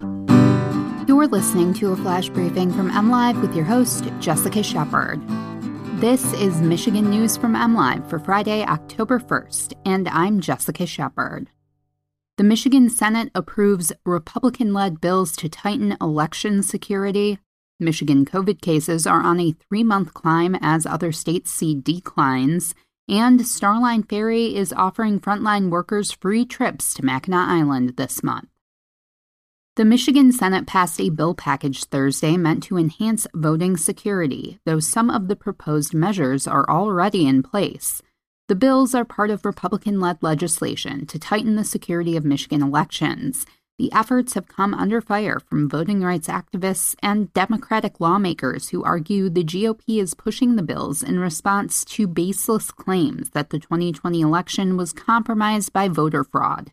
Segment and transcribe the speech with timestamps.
[0.00, 5.20] You're listening to a flash briefing from MLive with your host, Jessica Shepard.
[6.00, 11.48] This is Michigan News from MLive for Friday, October 1st, and I'm Jessica Shepard.
[12.36, 17.38] The Michigan Senate approves Republican led bills to tighten election security.
[17.80, 22.74] Michigan COVID cases are on a three month climb as other states see declines.
[23.08, 28.48] And Starline Ferry is offering frontline workers free trips to Mackinac Island this month.
[29.76, 35.10] The Michigan Senate passed a bill package Thursday meant to enhance voting security, though some
[35.10, 38.00] of the proposed measures are already in place.
[38.48, 43.44] The bills are part of Republican led legislation to tighten the security of Michigan elections.
[43.78, 49.28] The efforts have come under fire from voting rights activists and Democratic lawmakers who argue
[49.28, 54.78] the GOP is pushing the bills in response to baseless claims that the 2020 election
[54.78, 56.72] was compromised by voter fraud.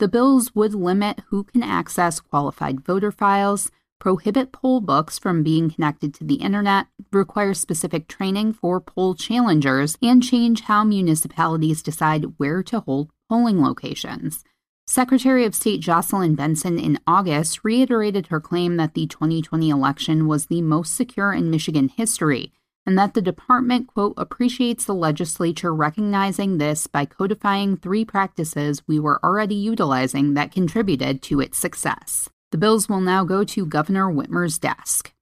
[0.00, 5.70] The bills would limit who can access qualified voter files, prohibit poll books from being
[5.70, 12.38] connected to the internet, require specific training for poll challengers, and change how municipalities decide
[12.38, 14.42] where to hold polling locations.
[14.86, 20.46] Secretary of State Jocelyn Benson in August reiterated her claim that the 2020 election was
[20.46, 22.54] the most secure in Michigan history
[22.86, 28.98] and that the department, quote, appreciates the legislature recognizing this by codifying three practices we
[28.98, 32.28] were already utilizing that contributed to its success.
[32.52, 35.12] The bills will now go to Governor Whitmer's desk.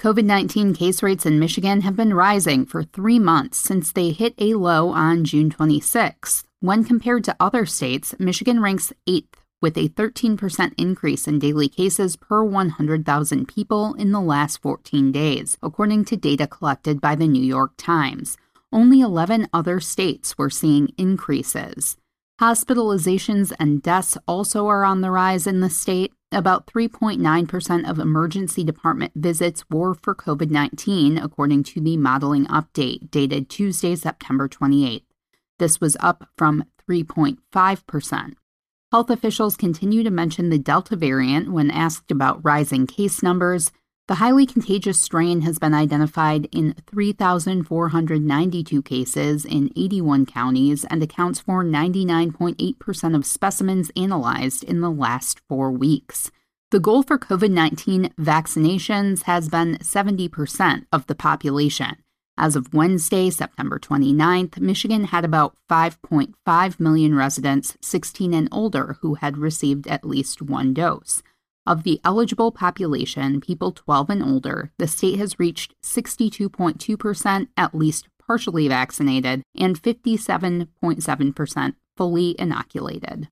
[0.00, 4.34] COVID 19 case rates in Michigan have been rising for three months since they hit
[4.38, 6.44] a low on June 26.
[6.60, 12.16] When compared to other states, Michigan ranks eighth with a 13% increase in daily cases
[12.16, 17.42] per 100,000 people in the last 14 days, according to data collected by the New
[17.42, 18.36] York Times.
[18.72, 21.96] Only 11 other states were seeing increases.
[22.40, 26.12] Hospitalizations and deaths also are on the rise in the state.
[26.32, 33.10] About 3.9% of emergency department visits were for COVID 19, according to the modeling update
[33.10, 35.02] dated Tuesday, September 28th.
[35.58, 38.34] This was up from 3.5%.
[38.92, 43.70] Health officials continue to mention the Delta variant when asked about rising case numbers.
[44.08, 51.38] The highly contagious strain has been identified in 3,492 cases in 81 counties and accounts
[51.38, 56.32] for 99.8% of specimens analyzed in the last four weeks.
[56.72, 61.99] The goal for COVID 19 vaccinations has been 70% of the population.
[62.42, 69.16] As of Wednesday, September 29th, Michigan had about 5.5 million residents 16 and older who
[69.16, 71.22] had received at least one dose.
[71.66, 78.08] Of the eligible population, people 12 and older, the state has reached 62.2% at least
[78.26, 83.28] partially vaccinated and 57.7% fully inoculated.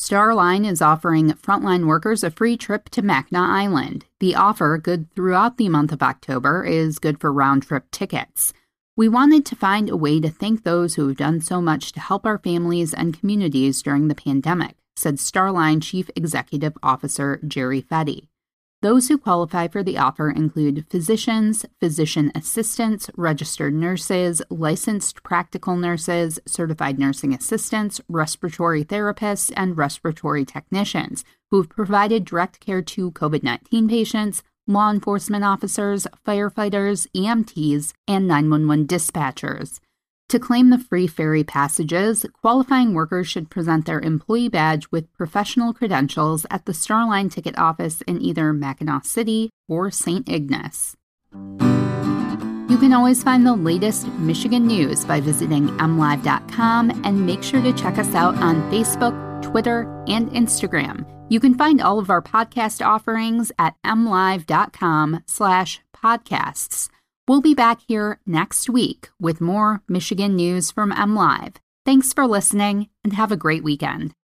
[0.00, 4.06] Starline is offering frontline workers a free trip to Mackinac Island.
[4.18, 8.54] The offer, good throughout the month of October, is good for round trip tickets.
[8.96, 12.00] We wanted to find a way to thank those who have done so much to
[12.00, 18.29] help our families and communities during the pandemic, said Starline Chief Executive Officer Jerry Fetty.
[18.82, 26.38] Those who qualify for the offer include physicians, physician assistants, registered nurses, licensed practical nurses,
[26.46, 33.42] certified nursing assistants, respiratory therapists, and respiratory technicians who have provided direct care to COVID
[33.42, 39.78] 19 patients, law enforcement officers, firefighters, EMTs, and 911 dispatchers.
[40.30, 45.74] To claim the free ferry passages, qualifying workers should present their employee badge with professional
[45.74, 50.28] credentials at the Starline ticket office in either Mackinaw City or St.
[50.28, 50.94] Ignace.
[51.32, 57.72] You can always find the latest Michigan news by visiting mlive.com and make sure to
[57.72, 61.04] check us out on Facebook, Twitter, and Instagram.
[61.28, 66.88] You can find all of our podcast offerings at mlive.com slash podcasts.
[67.30, 71.58] We'll be back here next week with more Michigan news from MLive.
[71.86, 74.14] Thanks for listening and have a great weekend.